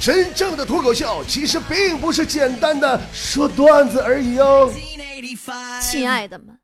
[0.00, 4.72] 真正的脱口秀其实并不是简单的说段子而已哦。
[5.82, 6.58] 亲爱的们，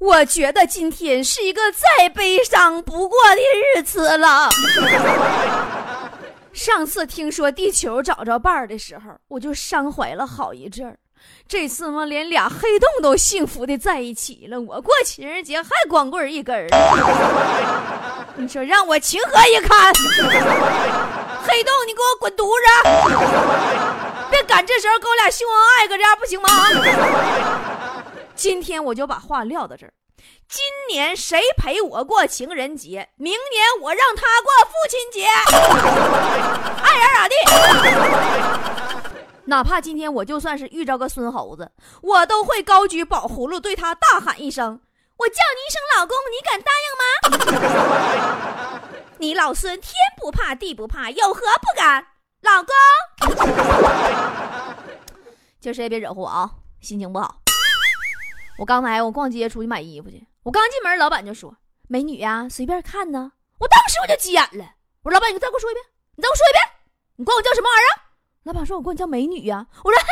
[0.00, 3.40] 我觉得今天是一个再悲伤不过的
[3.76, 4.48] 日子了。
[6.52, 10.98] 上次听说地球找着伴儿的时候，我就伤怀了好一阵儿。
[11.46, 14.60] 这次嘛，连俩黑洞都幸福的在一起了。
[14.60, 16.66] 我过情人节还光棍一根儿，
[18.34, 19.92] 你说让我情何以堪？
[21.52, 22.66] 黑洞，你给我滚犊子！
[24.32, 26.48] 别赶这时候跟我俩秀恩爱，搁这样不行吗？
[28.34, 29.92] 今天我就把话撂到这儿。
[30.48, 33.06] 今年谁陪我过情人节？
[33.16, 35.26] 明年我让他过父亲节，
[36.82, 37.34] 爱咋咋地。
[39.44, 44.80] 哪怕今天我就算是遇着个孙猴子，我都会高举宝葫芦对他大喊一声
[45.18, 48.80] ：“我叫你一声老公，你敢答应吗？”
[49.22, 52.04] 你老孙天不怕地不怕，有何不敢？
[52.40, 52.74] 老公，
[55.62, 56.50] 今儿谁也别惹乎我啊！
[56.80, 57.36] 心情不好。
[58.58, 61.56] 我刚才我逛街出去买衣服去，我刚进门，老板就说
[61.88, 63.30] ：“美女呀，随便看呢。”
[63.60, 64.74] 我当时我就急眼了，
[65.04, 65.84] 我说：“老板，你再给我说一遍，
[66.16, 66.60] 你再给我说一遍，
[67.14, 68.02] 你管我叫什么玩意儿？”
[68.42, 70.08] 老板说：“我管你叫美女呀。”我说：“哼，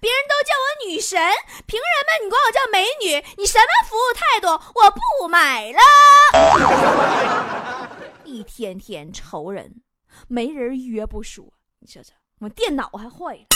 [0.00, 1.16] 别人都叫我女神，
[1.66, 3.24] 凭什么你管我叫美女？
[3.38, 4.48] 你什么服务态度？
[4.74, 5.78] 我不买了。
[8.32, 9.82] 一天天愁人，
[10.26, 11.44] 没人约不说，
[11.80, 13.46] 你说这我电脑还坏了，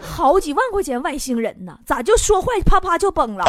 [0.02, 3.44] 好几万块钱外星人呢，咋就说坏啪啪就崩了？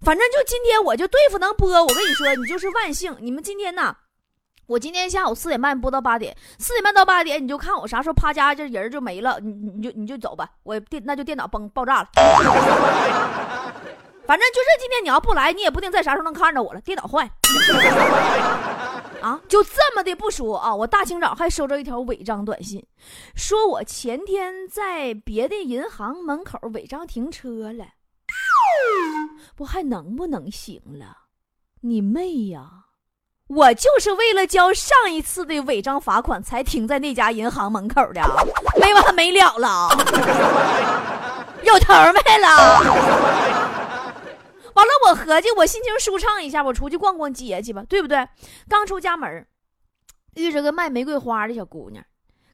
[0.00, 3.14] 反正就今天我就对付能播，我跟你说，你就是万幸。
[3.20, 3.94] 你们今天呢？
[4.66, 12.08] 我今天下午四点半播到八点，四点半到八点，你就看我啥时候啪家，这人就没了，你你就你就走吧，我电那就电脑崩爆炸了。
[14.26, 17.28] 反正就是今天你要不来，你也不定在啥时候能看着我了，电脑坏。
[19.22, 22.84] 啊，就这么的不说啊，我大清早还收着一条违章短信，
[23.36, 27.84] 说我前天在别的银行门口违章停车了，
[29.54, 31.16] 不还能不能行了？
[31.82, 32.68] 你妹呀！
[33.48, 38.22] 我就是为了交上一次的违章罚款才停在那家银行门口的，
[38.80, 39.88] 没完没了了，
[41.62, 41.92] 有头
[42.24, 43.31] 没了。
[44.82, 48.28] 完了，我合计我心情舒畅一下，我出去逛逛街去吧，对不对？
[48.68, 49.46] 刚出家门，
[50.34, 52.04] 遇着个卖玫瑰花的小姑娘，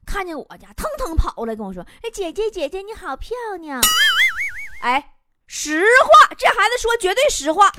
[0.05, 3.81] 看见我家，腾腾跑过来跟我说：“哎，姐姐姐姐，你好漂亮！”
[4.83, 5.15] 哎，
[5.47, 7.71] 实话，这孩子说绝对实话。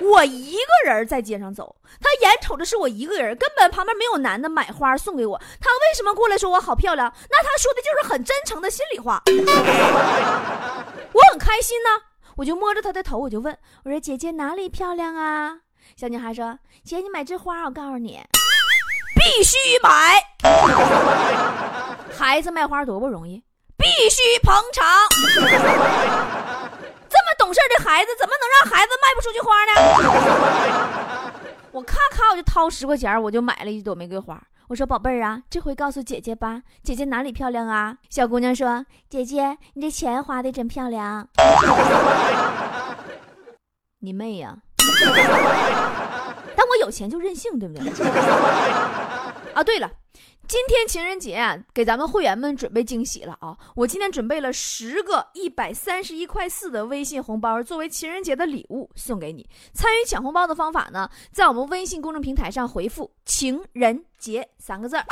[0.00, 5.38] 我一个人在街上走，他眼瞅着是我一个人，根本旁边没有男的买花送给我。
[5.60, 7.12] 他为什么过来说我好漂亮？
[7.28, 9.22] 那他说的就是很真诚的心里话。
[9.26, 11.90] 我很开心呢，
[12.36, 15.58] 我就摸着她的头，我就问我说：“姐姐哪里漂亮啊？”
[15.96, 18.20] 小女孩说：“姐，你买这花，我告诉你，
[19.14, 20.22] 必须买。
[22.16, 23.42] 孩子卖花多不容易，
[23.76, 24.86] 必须捧场。
[27.10, 29.72] ”这么懂事的孩子怎么能让孩子卖不出去花呢？
[31.72, 34.40] 我咔咔我就掏十块钱，我就买了一朵玫瑰花。
[34.70, 41.28] 我说：“宝贝儿啊，这回告诉姐姐吧，姐姐哪里漂亮啊？”小姑娘说：“姐姐，你这钱花的真漂亮。”
[43.98, 44.56] 你妹呀！
[46.54, 47.82] 但我有钱就任性，对不对？
[49.54, 49.90] 啊，对了。
[50.50, 53.56] 今天情人节，给咱们会员们准备惊喜了啊！
[53.76, 59.48] 我今天准备了十个一百三十一块四的微信红包，作为情人节的礼物送给你。
[59.72, 65.04] 参与抢红包的方法呢，在我们微信公众平台上回复“情人节”三个字儿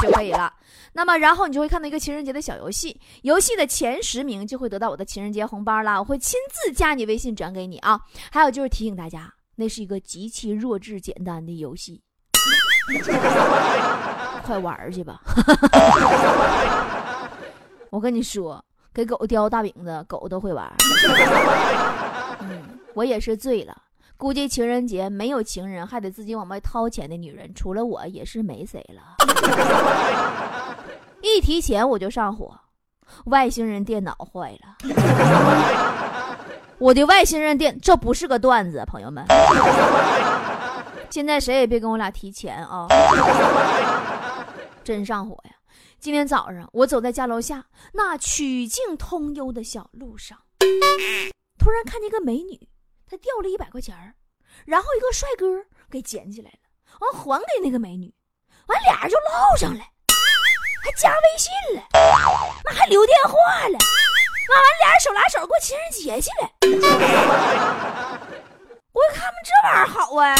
[0.00, 0.54] 就可以了。
[0.92, 5.98] 那么，然后你就会看到一个情人节的小游戏，游戏的前十名就会得到我的情人节红包啦！
[5.98, 8.00] 我会亲自加你微信转给你啊！
[8.30, 12.00] 还有就是提醒大家，那是一个极其弱智简单的游戏。
[14.44, 15.20] 快玩去吧！
[17.90, 18.62] 我跟你说，
[18.92, 20.70] 给狗叼大饼子，狗都会玩。
[22.40, 22.62] 嗯，
[22.92, 23.74] 我也是醉了。
[24.16, 29.16] 估计情人节没有情人，还得自己往外掏钱的女人，除了我也是没谁了。
[31.22, 32.54] 一提钱我就上火，
[33.26, 34.76] 外星人电脑坏了。
[36.78, 39.24] 我的外星人电，这不是个段子，朋友们。
[41.10, 42.88] 现在谁也别跟我俩提钱啊！
[44.84, 45.56] 真上火呀！
[45.98, 47.64] 今天早上我走在家楼下
[47.94, 50.38] 那曲径通幽的小路上，
[51.58, 52.68] 突然看见一个美女，
[53.06, 54.14] 她掉了一百块钱
[54.66, 55.46] 然后一个帅哥
[55.90, 56.58] 给捡起来了，
[57.00, 58.14] 完还给那个美女，
[58.66, 59.80] 完俩人就唠上了，
[60.84, 61.82] 还加微信了，
[62.64, 63.78] 那还留电话了，
[64.50, 66.50] 完完俩人手拉手过情人节去了。
[68.92, 70.36] 我一看这玩意儿好啊！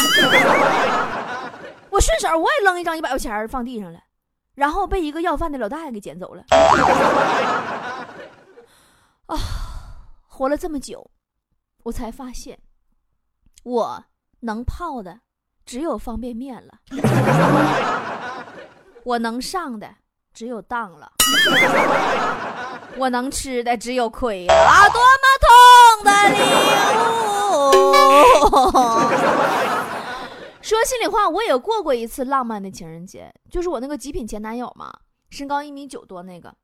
[1.90, 4.00] 我顺手我也扔一张一百块钱放地上了，
[4.54, 6.44] 然后被一个要饭的老大爷给捡走了。
[9.26, 9.36] 啊，
[10.28, 11.10] 活了这么久，
[11.82, 12.58] 我才发现，
[13.62, 14.04] 我
[14.40, 15.20] 能泡的
[15.64, 16.74] 只有方便面了，
[19.04, 19.88] 我能上的
[20.32, 21.12] 只有当了，
[22.96, 24.88] 我能吃的只有亏了啊！
[24.90, 25.06] 多么
[25.40, 26.38] 痛的领
[29.70, 29.73] 悟！
[30.64, 34.90] 说心里话，我也过过一次浪漫的情人节，就是我那个极品前男友嘛，
[35.28, 36.54] 身高一米九多那个。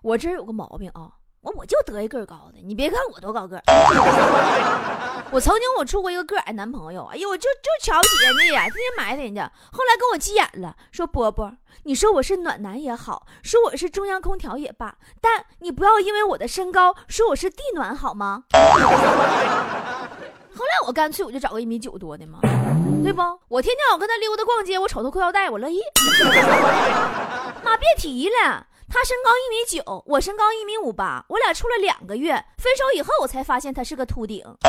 [0.00, 1.10] 我这有个毛病啊，
[1.40, 2.60] 我我就得一个高的。
[2.62, 3.60] 你别看我多高个，
[5.32, 9.50] 我曾经我处过一个个矮男朋友，哎呦，我就就瞧不起人家呀，天天埋汰人家。
[9.72, 11.52] 后来跟我急眼了，说波波，
[11.82, 18.44] 你说我是暖男也好，说我是中央空调也罢，但你不要因为我的身高说我是地暖好吗？
[20.58, 22.40] 后来我干脆我就找个一米九多的嘛，
[23.04, 23.22] 对不？
[23.46, 25.78] 我天天我跟他溜达逛街，我瞅他裤腰带，我乐意。
[27.62, 34.44] 妈，别提了，他身高一米九，我身高一米五八，我俩处了两个月，分手以后我才发现他是个秃顶。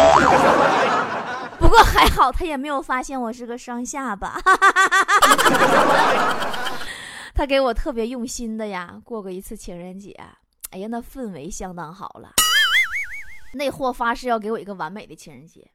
[1.57, 4.39] 不过还好，他也没有发现我是个双下巴。
[7.33, 10.15] 他给我特别用心的呀，过过一次情人节，
[10.69, 12.29] 哎呀，那氛围相当好了。
[13.51, 15.67] 那货发誓要给我一个完美的情人节。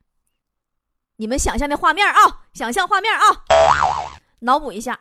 [1.17, 3.23] 你们想象那画面啊，想象画面啊，
[4.41, 4.99] 脑补一下，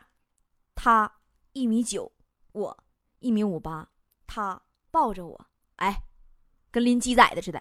[0.76, 1.10] 他
[1.54, 2.12] 一米九，
[2.52, 2.84] 我
[3.18, 3.88] 一米五八，
[4.24, 4.62] 他
[4.92, 5.46] 抱着我，
[5.76, 6.04] 哎，
[6.70, 7.60] 跟拎鸡仔的似的。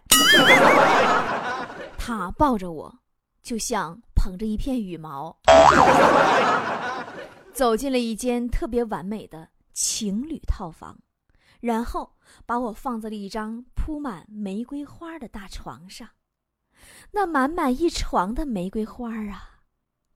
[1.98, 3.00] 他抱着我，
[3.42, 5.36] 就像捧着一片羽毛，
[7.56, 11.00] 走进了一间特别完美的情侣套房，
[11.60, 12.14] 然后
[12.46, 16.08] 把我放在了一张铺满玫瑰花的大床上。
[17.16, 19.62] 那满满一床的玫瑰花啊，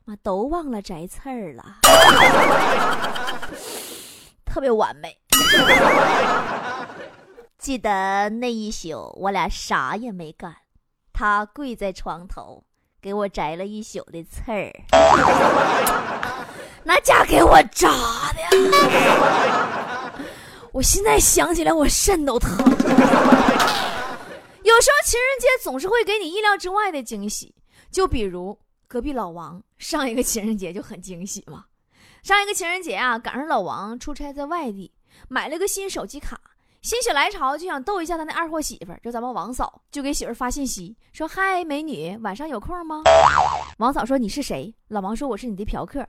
[0.04, 1.64] 妈都忘了摘刺儿了，
[4.44, 5.16] 特别完美。
[7.60, 10.56] 记得那一宿，我俩啥也没干，
[11.14, 12.64] 他跪在床头
[13.00, 14.74] 给我摘了一宿的刺儿，
[16.84, 17.90] 那家给我扎
[18.34, 18.40] 的，
[20.74, 22.58] 我现在想起来我肾都疼。
[24.68, 27.56] 有时候情人节总是会给你意料之外的惊喜，
[27.90, 31.64] 就比如隔壁老王上一个情人节就很惊喜嘛。
[32.22, 34.92] 上一个情人节啊，赶上老王出差在外地，
[35.30, 36.38] 买了个新手机卡，
[36.82, 43.04] 心血来潮就想逗一下他那二货媳妇儿，就咱们王嫂，就给媳妇儿发信息说：“嗨，美女，晚上有空吗？”
[43.80, 46.06] 王嫂说：“你是谁？”老王说：“我是你的嫖客。”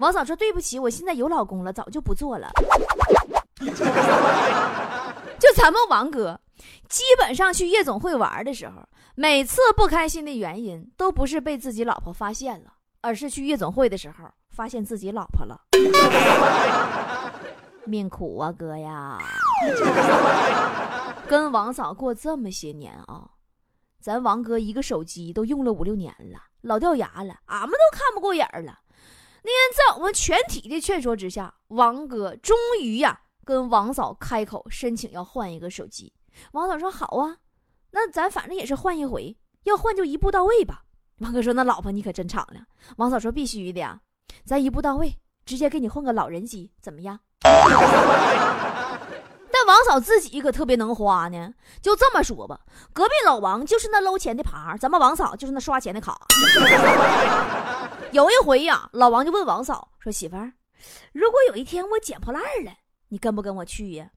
[0.00, 2.50] 王嫂说：“对不起，我现在有老公了，早就不做了。”
[5.42, 6.40] 就咱们王哥，
[6.88, 8.80] 基本上去夜总会玩的时候，
[9.16, 15.60] 每次不开心的原因都不是被自己老婆发现了，而是去夜总会的时候发现自己老婆了。
[17.84, 19.18] 命苦啊，哥呀！
[21.26, 23.28] 跟王嫂过这么些年啊，
[24.00, 28.78] 咱王哥一个手机都用了五六年了，老掉牙了，俺们都看不过眼了。
[29.42, 33.21] 那天在我们全体的劝说之下，王哥终于呀。
[33.44, 36.12] 跟王嫂开口申请要换一个手机，
[36.52, 37.38] 王嫂说好啊，
[37.90, 40.84] 那咱反正也是换一回，要换就一步到位吧。
[41.18, 42.66] 王哥说那老婆你可真敞亮。
[42.96, 44.00] 王嫂说必须的呀，
[44.44, 47.20] 咱一步到位，直接给你换个老人机，怎么样？
[49.54, 52.60] 但王嫂自己可特别能花呢，就这么说吧，
[52.92, 56.18] 隔壁老王就是那搂钱的耙，咱们王嫂就是那刷钱的卡。
[58.10, 60.52] 有一回呀，老王就问王嫂说：“媳妇儿，
[61.12, 62.72] 如果有一天我捡破烂了？”
[63.12, 64.08] 你跟不跟我去呀？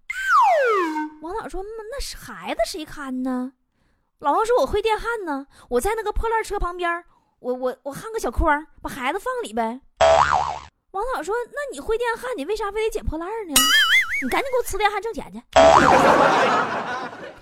[1.22, 3.52] 王嫂说：“那那孩子谁看呢？”
[4.20, 7.04] 老王说：“我会电焊呢，我在那个破烂车旁边，
[7.40, 9.82] 我我我焊个小筐，把孩子放里呗。”
[10.92, 13.54] 王嫂说：“那你会电焊，你为啥非得捡破烂呢？
[14.24, 15.44] 你赶紧给我呲电焊挣钱去。”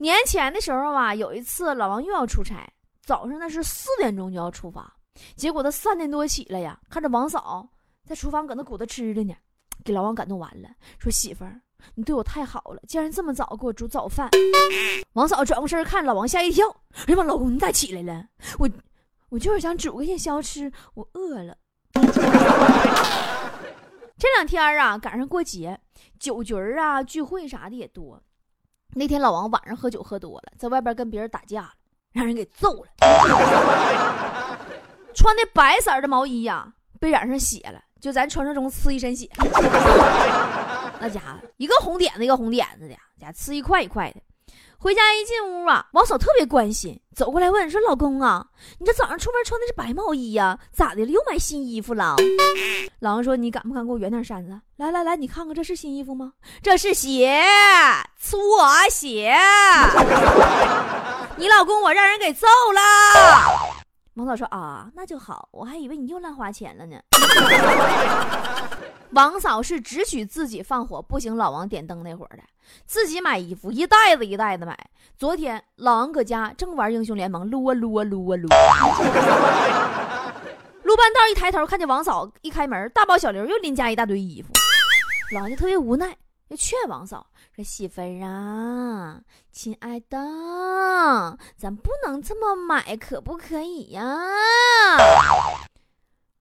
[0.00, 2.66] 年前的时候啊，有一次老王又要出差，
[3.02, 4.90] 早上那是四点钟就要出发，
[5.36, 7.68] 结果他三点多起来呀，看着王嫂
[8.06, 9.34] 在厨房搁那鼓捣吃的呢。
[9.82, 11.60] 给老王感动完了，说媳妇儿，
[11.94, 14.28] 你对我太好了，竟然这么早给我煮早饭。
[15.14, 16.68] 王嫂转过身看老王，吓一跳，
[17.06, 18.26] 哎呀妈，老公你咋起来了？
[18.58, 18.68] 我
[19.30, 21.56] 我就是想煮个夜宵吃，我饿了。
[24.16, 25.80] 这两天啊，赶上过节，
[26.18, 28.22] 酒局啊、聚会啥的也多。
[28.94, 31.72] 那天老王晚上喝酒喝多了，在外边跟别人打架了，
[32.12, 32.90] 让人给揍了。
[35.12, 37.82] 穿的白色的毛衣呀，被染上血了。
[38.04, 39.26] 就咱传说中呲一身血，
[41.00, 44.20] 那家伙一个红点子一个红点子的，家呲一块一块的。
[44.76, 48.46] 回家一进屋啊，王嫂特别关心，走过来问说：“老公啊，
[48.78, 50.58] 你这早上出门穿的是白毛衣呀？
[50.70, 51.10] 咋的了？
[51.10, 52.14] 又买新衣服了？”
[53.00, 54.60] 老王说：“你敢不敢给我圆点扇子？
[54.76, 56.34] 来来来，你看看这是新衣服吗？
[56.62, 57.42] 这是鞋，
[58.20, 58.36] 搓
[58.90, 59.34] 鞋。
[61.38, 62.82] 你老公我让人给揍了。”
[64.14, 66.96] 王嫂说：“啊，那就好，我还以为你又乱花钱了呢。
[69.10, 72.42] ”王嫂是只许自己放火，不行老王点灯那会儿的，
[72.86, 74.78] 自己买衣服一袋子一袋子买。
[75.16, 78.48] 昨天老王搁家正玩英雄联盟，撸啊撸啊撸啊撸，
[80.82, 84.48] 撸半道一抬头看见王嫂一开门，大包小刘又拎家一大堆衣服，
[85.34, 86.16] 老王就特别无奈，
[86.48, 89.18] 就劝王嫂说：“媳妇儿啊，
[89.50, 90.18] 亲爱的，
[91.56, 94.02] 咱不能这么买，可不可以呀？”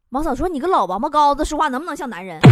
[0.10, 2.40] 王嫂说：“你个老王八羔子，说话能不能像男人？”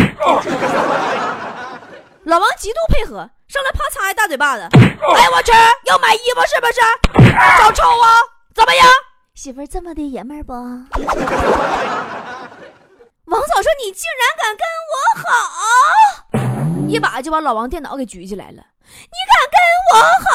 [2.24, 4.62] 老王极度配合，上来啪嚓一大嘴巴子。
[4.64, 4.70] 哎
[5.22, 5.52] 呀我去，
[5.86, 6.80] 要买衣服是不是？
[7.60, 8.18] 找抽啊？
[8.56, 8.88] 怎么样？
[9.34, 10.54] 媳妇儿这么的爷们儿不？
[13.26, 15.28] 王嫂说：“你竟然敢跟我好！”
[16.92, 18.66] 一把就把老王电脑给举起来了。
[18.84, 19.58] 你敢跟
[19.94, 20.30] 我吼？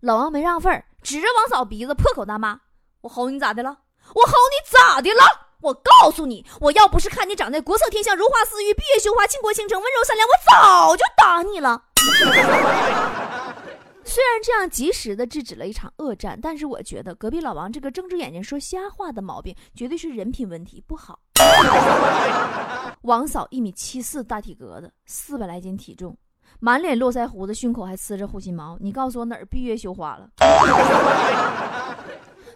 [0.00, 2.60] 老王没让份儿，指着王嫂鼻子破口大骂
[3.00, 3.78] ：“我吼你咋的了？
[4.14, 5.22] 我吼你咋的了？”
[5.62, 11.84] 我告诉你，我要不是看你长得国色天香、如花似玉、闭月羞花、倾国倾城、温柔善良，我早就打你了。
[14.04, 21.20] 虽然这样及时的制止了一场恶战，但是我觉得隔壁老王这个睁着眼睛说瞎话的毛病，绝对是人品问题不好。
[23.02, 26.16] 王嫂一米七四，大体格子，四百来斤体重，
[26.60, 28.76] 满脸络腮胡子，胸口还呲着护心毛。
[28.80, 30.30] 你告诉我哪儿闭月羞花了？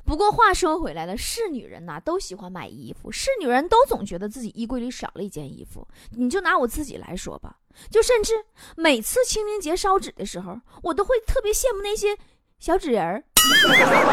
[0.05, 5.85] 不过话说回来了，是女人呐，都喜欢买衣服，是女人都总觉得自己衣柜里少了一件衣服。
[6.13, 7.57] 你就拿我自己来说吧，
[7.91, 8.33] 就甚至
[8.77, 12.17] 每次清明节烧纸的时候，我都会特别羡慕那些
[12.61, 13.25] 小纸人儿，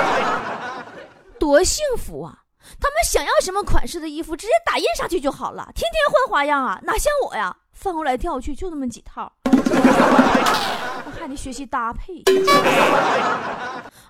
[1.37, 2.42] 多幸福啊！
[2.79, 12.23] 他们想要什么款式的衣服，直接打印上去就好了，天天换花样啊，哪像我呀，翻过来跳去就那么几套， 我还得学习搭配。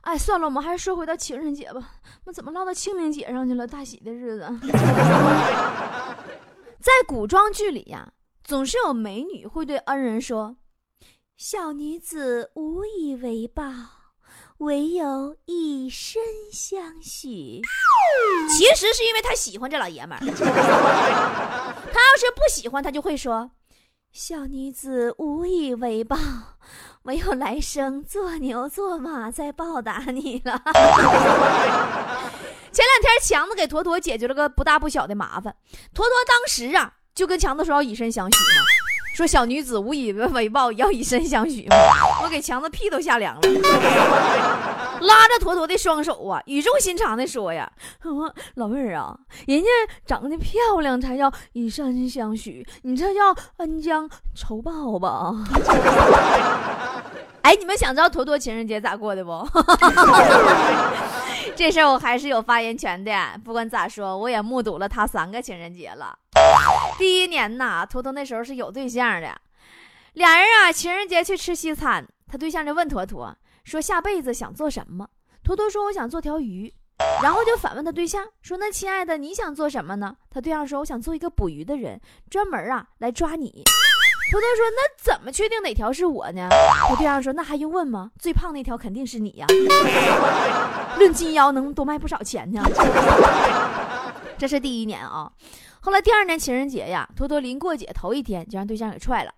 [0.01, 1.81] 哎，算了，我们还是说回到情人节吧。
[2.25, 3.65] 那怎么唠到清明节上去了？
[3.65, 4.48] 大喜的日子，
[6.79, 8.12] 在古装剧里呀，
[8.43, 10.57] 总是有美女会对恩人说
[11.38, 13.63] ：“小女子无以为报，
[14.63, 17.62] 唯有以身相许。”
[18.55, 20.20] 其实是因为他喜欢这老爷们儿。
[21.93, 23.51] 他要是不喜欢，他就会说
[24.12, 26.17] ：“小女子无以为报。”
[27.03, 30.62] 唯有来生做牛做马再报答你了。
[32.72, 35.53] 前两天强子给坨坨解决了个不大不小的麻烦，
[35.93, 38.63] 坨坨当时啊就跟强子说要以身相许嘛，
[39.13, 41.75] 说小女子无以为报，要以身相许吗。
[42.24, 43.41] 我给强子屁都吓凉了，
[45.01, 47.72] 拉着坨坨的双手啊，语重心长的说呀
[48.55, 49.15] ：“老妹儿啊，
[49.46, 49.67] 人家
[50.05, 55.32] 长得漂亮才叫以身相许，你这叫恩将仇报吧？”
[57.43, 59.48] 哎，你们想知道坨坨情人节咋过的不？
[61.55, 63.13] 这事儿我还是有发言权的。
[63.46, 66.17] 不管咋说，我也目睹了他三个情人节了。
[66.97, 69.35] 第一年呐，坨坨那时候是有对象的，
[70.13, 75.07] 俩人啊情人节去吃西餐，他对象就问坨坨说下辈子想做什么？
[75.43, 76.73] 坨坨说我想做条鱼，
[77.21, 80.15] 然后就反问他对象说那亲爱的你想做什么呢？
[80.29, 83.63] 他对象说我想做一个捕鱼的人，专门啊来抓你。
[84.31, 86.47] 坨坨说：“那怎么确定哪条是我呢？”
[86.88, 88.09] 他对象说：“那还用问吗？
[88.17, 89.45] 最胖那条肯定是你呀！
[90.97, 92.63] 论金腰能多卖不少钱呢。”
[94.39, 95.31] 这是第一年啊。
[95.85, 99.33] 后来第二年情人节呀，坨坨临过节头一天就让对象给踹了，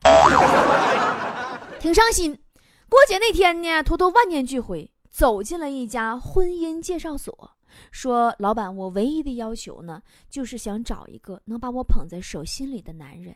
[1.81, 2.39] 挺伤心。
[2.87, 7.49] 过节那天呢，坨坨万念俱灰，走进了一家婚姻介绍所，
[7.91, 13.35] 说：“老板，我唯一的要求呢，就是想找一个能把我捧在手心里的男人。”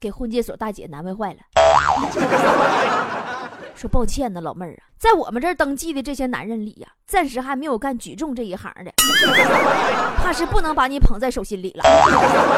[0.00, 1.40] 给婚介所大姐难为坏了，
[3.74, 8.92] 说抱歉呢，老妹儿啊，在我们这儿登记的这些男人里呀，暂时还没有干举重这一行的，
[10.16, 11.82] 怕是不能把你捧在手心里了。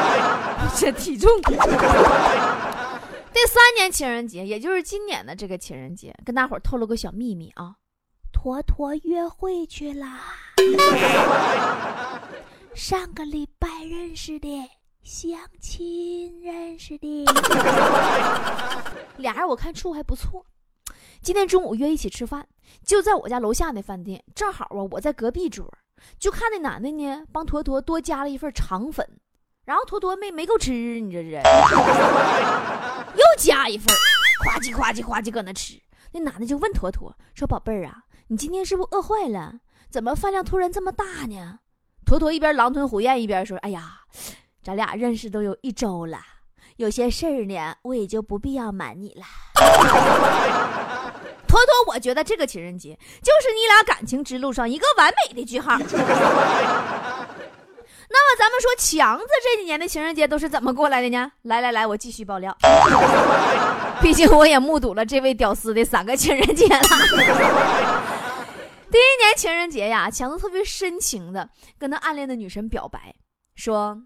[0.77, 1.31] 这体重。
[1.41, 1.55] 第
[3.47, 7.75] 三年情人节，也就是今年的这个情人节，跟大伙儿透露个小秘密啊，
[8.33, 10.21] 坨坨约会去啦，
[12.75, 14.49] 上个礼拜认识的。
[15.03, 17.25] 相亲认识的，
[19.19, 20.45] 俩人我看处还不错。
[21.27, 22.47] 今天中午约一起吃饭，
[22.85, 25.69] 就在我家楼下那饭店，正好啊，我在隔壁桌，
[26.21, 29.05] 就看那男的呢，帮坨坨多加了一份肠粉，
[29.65, 31.31] 然后坨坨没没够吃，你这是，
[33.19, 33.89] 又加一份，
[34.45, 35.75] 夸叽夸叽夸叽搁那吃。
[36.13, 39.55] 那男的就问坨坨说：“宝贝儿啊，你今天是不是饿坏了？
[39.91, 41.59] 怎么饭量突然这么大呢？”
[42.07, 44.03] 坨坨一边狼吞虎咽一边说：“哎呀，
[44.63, 46.21] 咱俩认识都有一周了，
[46.77, 49.25] 有些事儿呢，我也就不必要瞒你了。”
[51.57, 55.79] 坨坨，我觉得这个情人节就是你俩感情之路上一个完美的句号。
[58.09, 61.33] 那么咱们说强子这几年的情人节都是怎么过来的呢？
[61.43, 62.57] 来来来，我继续爆料。
[64.01, 66.81] 毕竟我也目睹了这位屌丝的三个情人节了。
[68.93, 71.49] 第一年情人节呀，强子特别深情的
[71.79, 73.13] 跟他暗恋的女神表白，
[73.57, 73.99] 说：“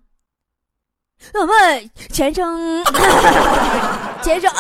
[1.35, 2.83] 我们前生，
[4.23, 4.51] 前生。”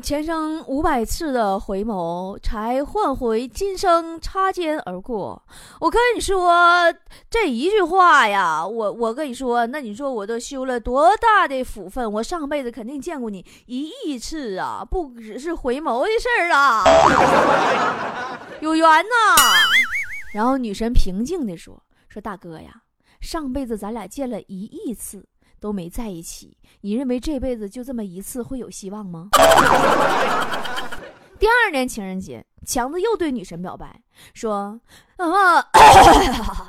[0.00, 5.42] 前生五百次的回眸，才换回今生擦肩而过。
[5.80, 6.92] 我跟你说
[7.30, 12.12] 这一句话呀，我我跟你说，那你说我都修了多大的福分？
[12.12, 16.84] 我上辈子肯定见过你一亿次啊，不只是回眸的事儿啊，
[18.60, 19.42] 有缘呐。
[20.32, 22.82] 然后女神平静地说：“说大哥呀，
[23.20, 25.26] 上辈子咱俩见了一亿次。”
[25.62, 29.28] 都没在一起，你认为这辈子就这么一次会有希望吗？
[31.38, 34.02] 第二年情人节，强子又对女神表白，
[34.34, 34.80] 说
[35.18, 35.62] ：“啊，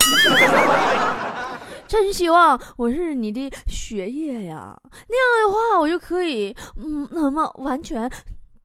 [1.87, 8.07] 真希望我是你的血液呀，那样的话我就可以，嗯，那么完全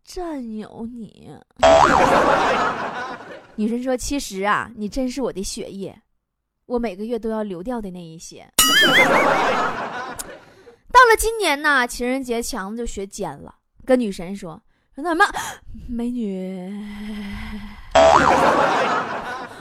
[0.05, 1.31] 占有你。
[3.57, 5.99] ”女神说：“其实啊，你真是我的血液，
[6.67, 8.47] 我每个月都要流掉的那一些。”
[10.91, 13.55] 到了今年呢，情人节强子就学奸了，
[13.85, 14.61] 跟女神说
[14.95, 15.25] ：“说那什么，
[15.89, 16.73] 美女，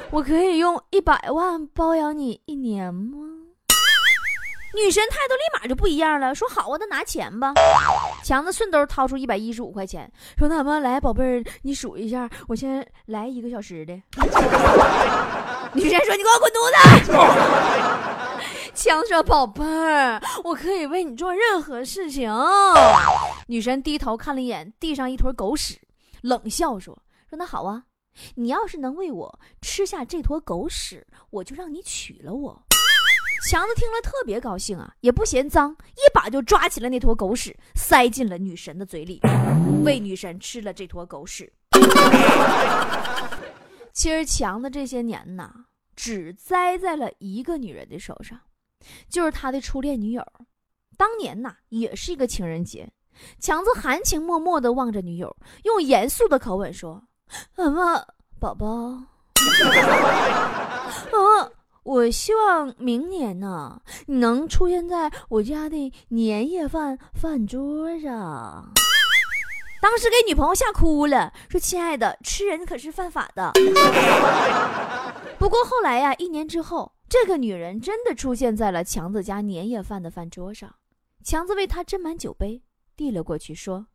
[0.09, 3.17] 我可以用一百万包养你一年吗？”
[4.75, 7.53] 女神态度立马就不一样了，说：“好啊，那拿钱吧。”
[8.23, 13.93] 强子顺兜掏出一百一十五块钱，说：“那什么，来，宝贝儿，你数一下，我先来一个小时的。”
[15.73, 16.69] 女神说：“你给我滚犊
[17.03, 17.11] 子！”
[18.77, 22.31] 强说：“宝贝儿，我可以为你做任何事情。”
[23.49, 25.81] 女神低头看了一眼地上一坨狗屎，
[26.21, 26.95] 冷笑说
[27.27, 27.85] ：“说那好啊，
[28.35, 32.63] 你要是能为我吃下这坨狗屎，我就让你娶了我。”
[33.49, 39.19] 强子听了特别高兴啊，也不嫌脏，一把就抓起了那坨狗屎，塞进了女神的嘴里，
[39.83, 41.51] 为女神吃了这坨狗屎。
[43.91, 45.51] 其实强子这些年呐，
[45.95, 48.39] 只栽在了一个女人的手上。
[49.09, 50.25] 就是他的初恋女友，
[50.97, 52.89] 当年呐也是一个情人节，
[53.39, 57.03] 强子含情脉脉地望着女友，用严肃的口吻说
[57.55, 58.05] ：“什么，
[58.39, 58.67] 宝宝？
[61.11, 61.51] 啊，
[61.83, 68.73] 我希望明年呢，你能出现在我家的年夜饭饭桌上。”
[69.79, 73.51] 当时给女朋友吓哭了，说：“亲爱的，吃人可是犯法的。”
[75.37, 76.96] 不过后来呀，一年之后。
[77.09, 80.75] 这个女人真的出现在了强子家年夜饭的饭桌上，
[81.23, 82.61] 强子为她斟满酒杯，
[82.97, 83.87] 递了过去，说：“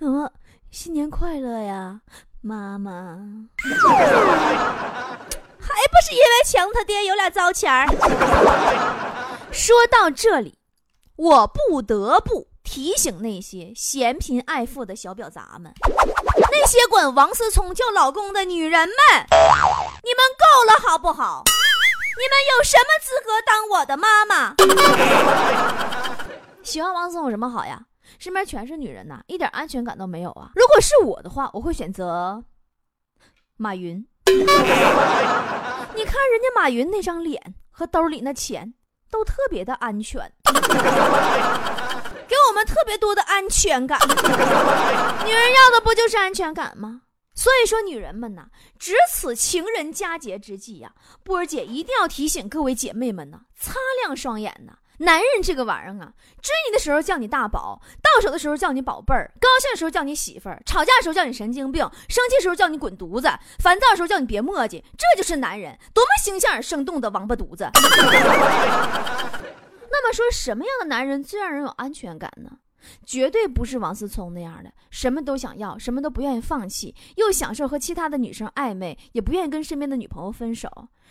[0.00, 0.30] 嗯，
[0.72, 2.00] 新年快乐呀，
[2.40, 3.48] 妈妈。
[5.64, 7.86] ”还不是因为强他爹有俩糟钱儿。
[9.50, 10.58] 说到这里，
[11.16, 15.72] 我不得不提醒那些嫌贫爱富的小婊砸们，
[16.50, 18.94] 那些管王思聪叫老公的女人们，
[20.02, 21.44] 你们够了好不好？
[22.16, 24.54] 你们有什么资格当我的妈妈？
[26.62, 27.80] 喜欢王思聪有什么好呀？
[28.18, 30.50] 身边全是女人呐，一点安全感都没有啊！
[30.54, 32.42] 如果是我的话，我会选择
[33.56, 34.06] 马云。
[34.26, 34.44] 你看
[36.30, 38.74] 人家马云那张脸和兜里那钱，
[39.10, 43.98] 都特别的安全，给我们特别多的安全感。
[45.24, 47.02] 女人要的不就是安全感吗？
[47.34, 48.46] 所以说，女人们呐，
[48.78, 50.92] 值此情人佳节之际呀，
[51.24, 54.78] 波儿姐一定要提醒各位姐妹们呐，擦亮双眼呐！
[54.98, 67.68] 男人这个玩意儿啊，追你的时候叫你大宝，到手的时候叫你宝贝儿，高兴的时候叫你媳妇儿，吵架的时候叫你神经病，生气的时候叫你滚犊子，烦躁的时候叫你别磨叽，这就是男人，多么形象而生动的王八犊子！
[69.90, 72.50] 那么说，什么样的男人最让人有安全感呢？
[73.04, 80.68] 绝对不是王思聪那样的，什么都想要，什么都不愿意放弃，又享受和其他的女生暧昧，也不愿意跟身边的女朋友分手，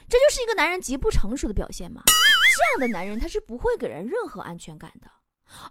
[0.07, 2.01] 这就是一个男人极不成熟的表现吗？
[2.05, 5.09] 这样的男人他是不会给人任何安全感的，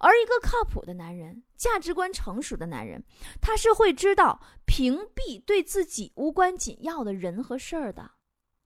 [0.01, 3.03] 而一个靠谱的男人，价值观成熟的男人，
[3.41, 8.11] 他是会知道屏蔽对自己无关紧要的人和事儿的，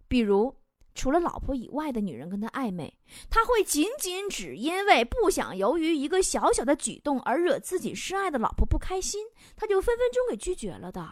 [0.09, 0.55] 比如
[0.97, 2.93] 除了老婆以外的女人跟他暧昧，
[3.29, 11.07] 他会仅仅只因为不想由于一个小小的举动而惹自己深爱的老婆不开心，他就分分钟给拒绝了的。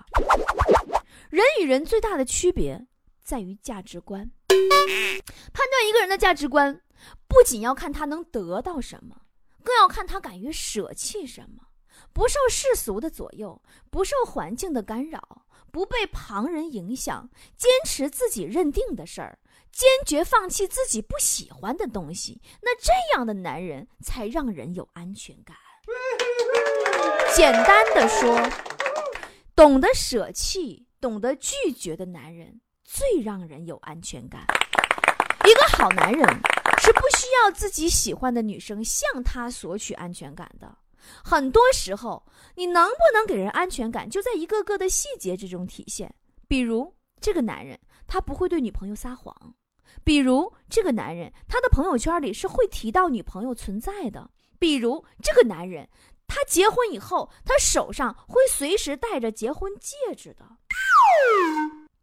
[1.28, 2.86] 人与人最大的区别
[3.22, 6.80] 在于价值观，判断一个人的价值观，
[7.28, 9.14] 不仅要看他能得到什么，
[9.62, 11.62] 更要看他敢于舍弃什么，
[12.12, 19.38] 不受世俗的左右，不受环境的干扰，不被旁人影响，坚持自己认定的事儿。
[19.74, 25.56] 坚决放弃自己不喜欢的东西，那这样的男人才让人有安全感。
[27.34, 28.40] 简单的说，
[29.56, 34.46] 懂得舍弃、懂得拒绝的男人最让人有安全感。
[35.44, 36.22] 一个好男人
[36.78, 40.78] 是不需要自己喜欢的女生向他索取安全感的。
[41.24, 46.14] 很多时候，你能不能给人安全感，就在一个个的细节之中体现。
[46.46, 49.54] 比如，这个男人他不会对女朋友撒谎。
[50.02, 54.30] 比如这个男人，他的朋友圈里是会提到女朋友存在的。
[54.58, 55.88] 比如这个男人，
[56.26, 60.44] 他结婚以后，他手上会随时戴着结婚戒指的。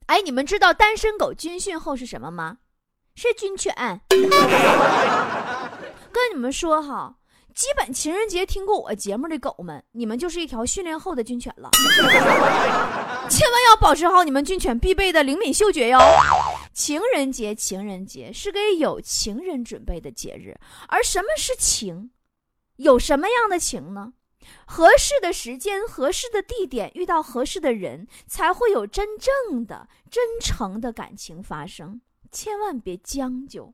[0.08, 2.58] 哎，你们知道单身狗军训后是什么吗？
[3.16, 3.74] 是军犬。
[6.12, 7.16] 跟你们说哈。
[7.54, 11.70] 基本情人节听过我节目的狗们，你们就是一条训练后的军犬了。
[13.30, 16.00] 千万要保持好你们军犬必备的灵敏嗅觉哟。
[16.74, 20.58] 情人节，情人节是给有情人准备的节日。
[20.88, 22.12] 而什么是情？
[22.78, 24.14] 有什么样的情呢？
[24.66, 32.02] 合适的时间、合适的地点，遇到合适的人，才会有真正的、真诚的感情发生。
[32.32, 33.74] 千万别将就。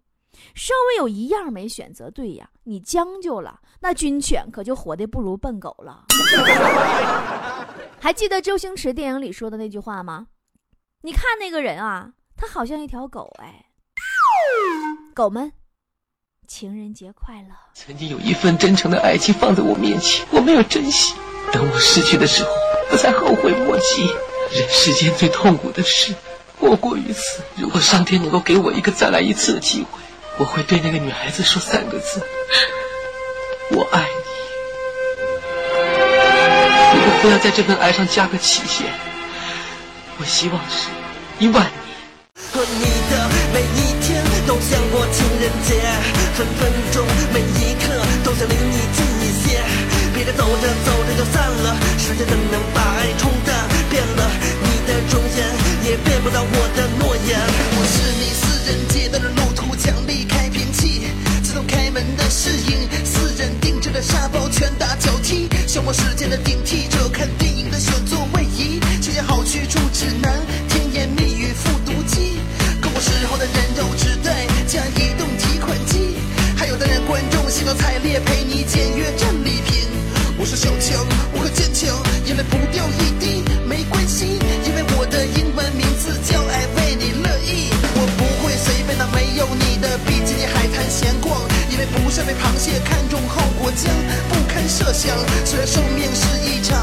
[0.53, 6.05] 稍微有一样没选择对呀，你将就了，那军犬可就活得不如笨狗了。
[7.99, 10.27] 还记得周星驰电影里说的那句话吗？
[11.01, 13.65] 你看那个人啊，他好像一条狗哎。
[15.13, 15.52] 狗们，
[16.47, 17.56] 情人节快乐！
[17.73, 21.15] 曾经有一份真诚的爱情放在我面前，我没有珍惜，
[21.52, 22.50] 等我失去的时候，
[22.91, 24.08] 我才后悔莫及。
[24.54, 26.13] 人世间最痛苦的事，
[26.60, 27.41] 莫过于此。
[27.58, 30.00] 如果上天能够给我一个再来一次的机会。
[30.39, 32.21] 我会对那个女孩子说三个字
[33.73, 34.08] ：“我爱你。”
[36.93, 38.86] 如果非要在这份爱上加个期限，
[40.19, 40.89] 我希望是
[41.39, 41.65] 一万。
[43.53, 45.75] 每一天都像过情人节，
[46.36, 49.62] 分分钟每一刻都想离你近一些。
[50.13, 53.67] 别再走着走着就散了，时间怎能把爱冲淡？
[53.89, 54.31] 变了
[54.63, 57.39] 你的容颜，也变不了我的诺言。
[57.77, 60.17] 我是你私人街道的路途奖励。
[62.29, 70.31] 适应，私人定制的沙包，拳打脚踢，消磨时间的顶替者看电影的选座位移，情节好去处指南，
[95.07, 95.15] 想。
[95.45, 96.75] 虽然生命是一场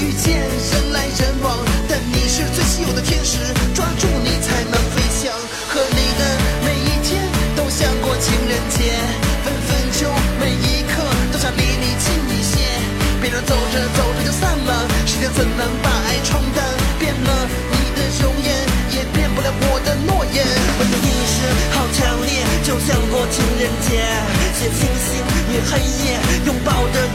[0.00, 3.36] 遇见，人来人往，但你是最稀有的天使，
[3.74, 5.28] 抓住你才能飞翔。
[5.68, 6.22] 和你的
[6.64, 7.20] 每一天
[7.54, 8.96] 都像过情人节，
[9.44, 10.08] 分分钟
[10.40, 12.64] 每一刻都想离你近一些。
[13.20, 16.64] 别让走着走着就散了，时间怎能把爱冲淡？
[16.98, 17.30] 变了
[17.68, 18.48] 你的容颜，
[18.96, 20.40] 也变不了我的诺言。
[20.80, 21.44] 我的意识
[21.76, 24.08] 好强烈，就像过情人节。
[24.56, 25.20] 写清醒
[25.52, 27.06] 与黑夜，拥抱的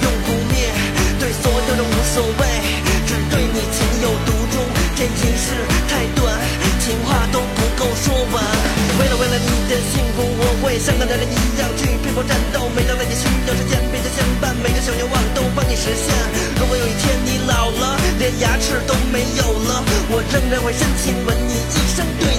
[11.15, 12.69] 人一样去拼搏战斗。
[12.75, 16.09] 每当在你需要时，肩并肩相伴，每个小愿望都帮你实现。
[16.59, 22.32] 如果有一天你老了，连牙齿都没有了，我仍然会深情吻你一生，对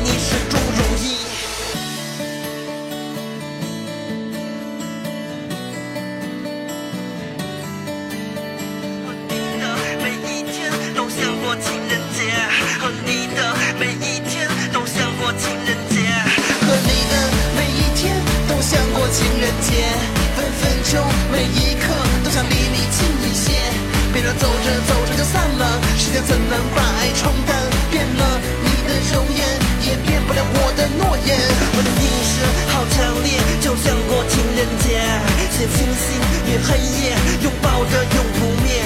[35.68, 38.82] 清醒与黑夜拥抱着永不灭。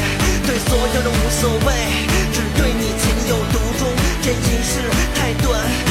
[0.46, 1.74] 对所有人无所谓
[2.32, 3.88] 只对你情有独钟
[4.22, 4.80] 这一世
[5.14, 5.87] 太短。